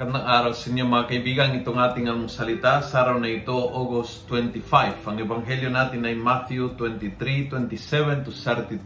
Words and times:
araw 0.00 0.56
sa 0.56 0.72
inyo 0.72 0.88
mga 0.88 1.12
kaibigan. 1.12 1.52
Itong 1.60 1.76
ating 1.76 2.08
ang 2.08 2.24
salita 2.24 2.80
sa 2.80 3.04
araw 3.04 3.20
na 3.20 3.36
ito, 3.36 3.52
August 3.52 4.24
25. 4.32 5.04
Ang 5.04 5.16
ebanghelyo 5.20 5.68
natin 5.68 6.00
ay 6.08 6.16
Matthew 6.16 6.72
23, 6.72 7.52
27 7.52 8.24
to 8.24 8.32
32. 8.32 8.80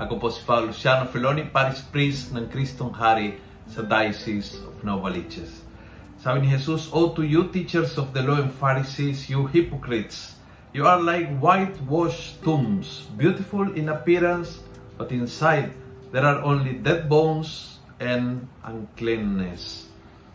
Ako 0.00 0.16
po 0.16 0.32
si 0.32 0.40
Father 0.40 0.72
Luciano 0.72 1.04
Feloni, 1.12 1.44
Paris 1.52 1.84
Priest 1.84 2.32
ng 2.32 2.48
Kristong 2.48 2.96
Hari 2.96 3.36
sa 3.68 3.84
Diocese 3.84 4.64
of 4.64 4.80
Novaliches. 4.80 5.68
Sabi 6.16 6.48
ni 6.48 6.56
Jesus, 6.56 6.88
O 6.96 7.12
to 7.12 7.20
you 7.20 7.52
teachers 7.52 8.00
of 8.00 8.16
the 8.16 8.24
law 8.24 8.40
and 8.40 8.48
Pharisees, 8.48 9.28
you 9.28 9.44
hypocrites, 9.44 10.40
you 10.72 10.88
are 10.88 10.96
like 10.96 11.28
whitewashed 11.44 12.40
tombs, 12.40 13.04
beautiful 13.20 13.68
in 13.76 13.92
appearance, 13.92 14.64
but 14.96 15.12
inside 15.12 15.76
there 16.08 16.24
are 16.24 16.40
only 16.40 16.80
dead 16.80 17.04
bones 17.04 17.76
and 18.00 18.48
uncleanness. 18.64 19.92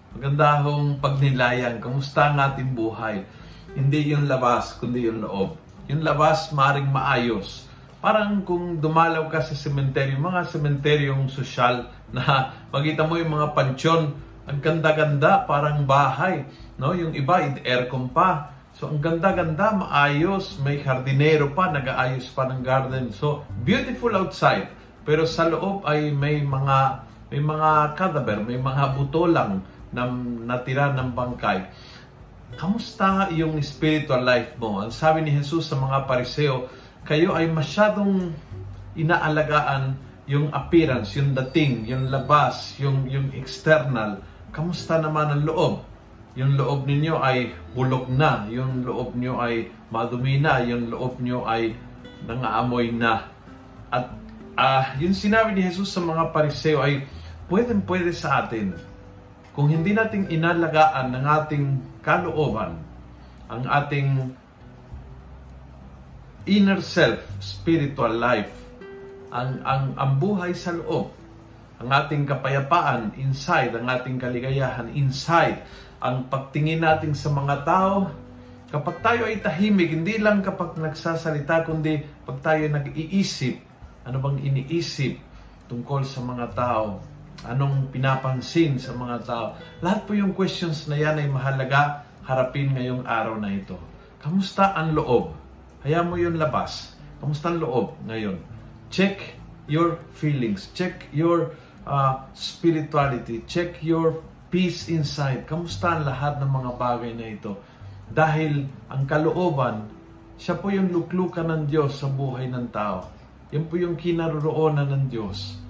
Maganda 0.10 0.66
hong 0.66 0.98
pagnilayan. 0.98 1.78
Kamusta 1.78 2.34
ang 2.34 2.42
ating 2.42 2.74
buhay? 2.74 3.22
Hindi 3.78 4.10
yung 4.10 4.26
labas, 4.26 4.74
kundi 4.82 5.06
yung 5.06 5.22
loob. 5.22 5.54
Yung 5.86 6.02
labas, 6.02 6.50
maring 6.50 6.90
maayos. 6.90 7.70
Parang 8.02 8.42
kung 8.42 8.82
dumalaw 8.82 9.30
ka 9.30 9.46
sa 9.46 9.54
sementeryo, 9.54 10.18
mga 10.18 10.50
sementeryong 10.50 11.30
sosyal 11.30 11.94
na 12.10 12.50
makita 12.74 13.06
mo 13.06 13.22
yung 13.22 13.38
mga 13.38 13.54
pansyon, 13.54 14.18
ang 14.50 14.60
ganda-ganda, 14.66 15.46
parang 15.46 15.86
bahay. 15.86 16.42
No? 16.82 16.98
Yung 16.98 17.14
iba, 17.14 17.46
aircon 17.62 18.10
pa. 18.10 18.50
So, 18.74 18.90
ang 18.90 18.98
ganda-ganda, 19.06 19.78
maayos, 19.78 20.58
may 20.66 20.82
hardinero 20.82 21.54
pa, 21.54 21.70
nag-aayos 21.70 22.34
pa 22.34 22.50
ng 22.50 22.66
garden. 22.66 23.14
So, 23.14 23.46
beautiful 23.62 24.18
outside. 24.18 24.74
Pero 25.06 25.30
sa 25.30 25.46
loob 25.46 25.86
ay 25.86 26.10
may 26.10 26.42
mga 26.42 27.10
may 27.30 27.46
mga 27.46 27.94
cadaver, 27.94 28.42
may 28.42 28.58
mga 28.58 28.98
buto 28.98 29.30
lang 29.30 29.62
na 29.90 30.10
natira 30.46 30.94
ng 30.94 31.10
bangkay. 31.14 31.66
Kamusta 32.58 33.30
yung 33.34 33.58
spiritual 33.62 34.26
life 34.26 34.58
mo? 34.58 34.82
Ang 34.82 34.94
sabi 34.94 35.22
ni 35.26 35.32
Jesus 35.34 35.70
sa 35.70 35.78
mga 35.78 36.10
pariseo, 36.10 36.70
kayo 37.06 37.34
ay 37.38 37.50
masyadong 37.50 38.34
inaalagaan 38.98 39.98
yung 40.30 40.50
appearance, 40.54 41.18
yung 41.18 41.34
dating, 41.34 41.90
yung 41.90 42.14
labas, 42.14 42.78
yung, 42.78 43.10
yung 43.10 43.34
external. 43.34 44.22
Kamusta 44.54 45.02
naman 45.02 45.30
ang 45.30 45.44
loob? 45.46 45.74
Yung 46.38 46.54
loob 46.54 46.86
ninyo 46.86 47.18
ay 47.18 47.54
bulok 47.74 48.06
na, 48.14 48.46
yung 48.54 48.86
loob 48.86 49.18
nyo 49.18 49.42
ay 49.42 49.74
madumi 49.90 50.38
na, 50.38 50.62
yung 50.62 50.94
loob 50.94 51.18
nyo 51.18 51.46
ay 51.50 51.74
nangaamoy 52.30 52.94
na. 52.94 53.26
At 53.90 54.14
uh, 54.54 54.84
yung 55.02 55.18
sinabi 55.18 55.58
ni 55.58 55.66
Jesus 55.66 55.90
sa 55.90 56.02
mga 56.02 56.30
pariseo 56.30 56.82
ay 56.82 57.10
pwedeng 57.50 57.82
pwede 57.90 58.14
sa 58.14 58.46
atin 58.46 58.89
kung 59.60 59.68
hindi 59.68 59.92
natin 59.92 60.24
inalagaan 60.32 61.12
ng 61.12 61.26
ating 61.28 61.66
kalooban, 62.00 62.80
ang 63.52 63.68
ating 63.68 64.32
inner 66.48 66.80
self, 66.80 67.20
spiritual 67.44 68.16
life, 68.16 68.56
ang, 69.36 69.60
ang, 69.68 69.84
ang 70.00 70.16
buhay 70.16 70.56
sa 70.56 70.72
loob, 70.72 71.12
ang 71.76 71.92
ating 71.92 72.24
kapayapaan 72.24 73.12
inside, 73.20 73.76
ang 73.76 73.92
ating 73.92 74.16
kaligayahan 74.16 74.96
inside, 74.96 75.60
ang 76.00 76.32
pagtingin 76.32 76.80
natin 76.80 77.12
sa 77.12 77.28
mga 77.28 77.68
tao, 77.68 78.16
kapag 78.72 79.04
tayo 79.04 79.28
ay 79.28 79.44
tahimik, 79.44 79.92
hindi 79.92 80.24
lang 80.24 80.40
kapag 80.40 80.80
nagsasalita, 80.80 81.68
kundi 81.68 82.00
pag 82.24 82.40
tayo 82.40 82.64
nag-iisip, 82.64 83.60
ano 84.08 84.24
bang 84.24 84.40
iniisip 84.40 85.20
tungkol 85.68 86.08
sa 86.08 86.24
mga 86.24 86.48
tao, 86.56 87.19
anong 87.48 87.94
pinapansin 87.94 88.82
sa 88.82 88.92
mga 88.92 89.16
tao. 89.24 89.46
Lahat 89.80 90.04
po 90.04 90.12
yung 90.18 90.36
questions 90.36 90.90
na 90.92 91.00
yan 91.00 91.20
ay 91.20 91.28
mahalaga 91.32 92.04
harapin 92.28 92.76
ngayong 92.76 93.08
araw 93.08 93.40
na 93.40 93.54
ito. 93.54 93.80
Kamusta 94.20 94.76
ang 94.76 94.92
loob? 94.92 95.32
Hayaan 95.88 96.12
mo 96.12 96.20
yung 96.20 96.36
labas. 96.36 96.94
Kamusta 97.24 97.50
ang 97.50 97.64
loob 97.64 97.96
ngayon? 98.04 98.38
Check 98.92 99.40
your 99.72 100.02
feelings. 100.12 100.68
Check 100.76 101.08
your 101.16 101.56
uh, 101.88 102.28
spirituality. 102.36 103.48
Check 103.48 103.80
your 103.80 104.20
peace 104.52 104.92
inside. 104.92 105.48
Kamusta 105.48 105.96
ang 105.96 106.04
lahat 106.04 106.44
ng 106.44 106.52
mga 106.52 106.72
bagay 106.76 107.12
na 107.16 107.28
ito? 107.32 107.54
Dahil 108.10 108.66
ang 108.90 109.06
kalooban, 109.06 109.88
siya 110.36 110.58
po 110.58 110.74
yung 110.74 110.90
luklukan 110.90 111.46
ng 111.46 111.64
Diyos 111.70 112.02
sa 112.02 112.10
buhay 112.10 112.50
ng 112.50 112.68
tao. 112.74 113.06
Yan 113.54 113.66
po 113.70 113.78
yung 113.78 113.96
kinaroroonan 113.96 114.90
ng 114.90 115.06
Diyos. 115.08 115.69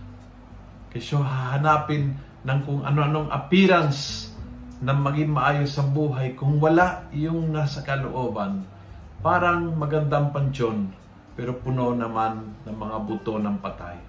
Kasi 0.90 1.16
hahanapin 1.18 2.18
ng 2.46 2.60
kung 2.66 2.82
ano-anong 2.82 3.30
appearance 3.30 4.32
na 4.80 4.96
maging 4.96 5.36
maayos 5.36 5.76
sa 5.76 5.84
buhay 5.84 6.34
kung 6.40 6.58
wala 6.58 7.06
yung 7.12 7.52
nasa 7.52 7.84
kalooban 7.84 8.64
parang 9.20 9.76
magandang 9.76 10.32
pansyon, 10.32 10.88
pero 11.36 11.60
puno 11.60 11.92
naman 11.92 12.56
ng 12.64 12.76
mga 12.76 12.98
buto 13.04 13.36
ng 13.36 13.60
patay. 13.60 14.00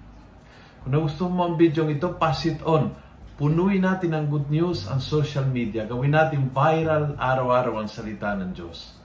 Kung 0.81 0.95
gusto 0.95 1.27
mo 1.27 1.51
ang 1.51 1.55
video 1.59 1.85
ito, 1.91 2.15
pass 2.15 2.47
it 2.47 2.63
on. 2.63 2.95
Punuin 3.35 3.83
natin 3.83 4.15
ang 4.15 4.25
good 4.31 4.47
news 4.47 4.87
ang 4.87 5.03
social 5.03 5.45
media. 5.45 5.83
Gawin 5.83 6.15
natin 6.15 6.49
viral 6.53 7.17
araw-araw 7.19 7.83
ang 7.83 7.89
salita 7.89 8.33
ng 8.37 8.53
Diyos. 8.55 8.95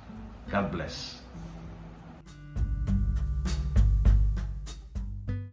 God 0.47 0.66
bless. 0.70 1.25